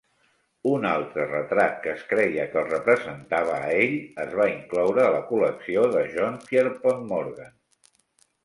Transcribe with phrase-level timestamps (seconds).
[0.69, 3.93] Un altre retrat que es creia que el representava a ell
[4.25, 7.55] es va incloure a la col·lecció de John Pierpont Morgan.